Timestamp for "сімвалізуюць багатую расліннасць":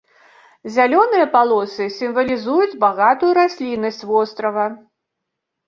1.99-4.03